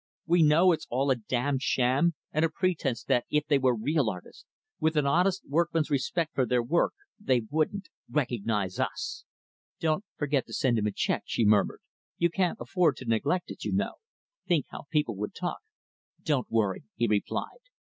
We 0.25 0.41
know 0.41 0.71
it's 0.71 0.87
all 0.89 1.11
a 1.11 1.15
damned 1.15 1.61
sham 1.61 2.15
and 2.31 2.43
a 2.43 2.49
pretense 2.49 3.03
that 3.03 3.25
if 3.29 3.45
they 3.45 3.59
were 3.59 3.75
real 3.75 4.09
artists, 4.09 4.45
with 4.79 4.97
an 4.97 5.05
honest 5.05 5.47
workman's 5.47 5.91
respect 5.91 6.33
for 6.33 6.43
their 6.47 6.63
work, 6.63 6.93
they 7.19 7.41
wouldn't 7.51 7.87
recognize 8.09 8.79
us." 8.79 9.25
"Don't 9.79 10.03
forget 10.17 10.47
to 10.47 10.53
send 10.53 10.79
him 10.79 10.87
a 10.87 10.91
check," 10.91 11.25
she 11.27 11.45
murmured 11.45 11.81
"you 12.17 12.31
can't 12.31 12.57
afford 12.59 12.95
to 12.97 13.05
neglect 13.05 13.51
it, 13.51 13.63
you 13.63 13.73
know 13.73 13.97
think 14.47 14.65
how 14.69 14.85
people 14.89 15.15
would 15.17 15.35
talk." 15.35 15.59
"Don't 16.23 16.49
worry," 16.49 16.85
he 16.95 17.05
replied. 17.05 17.59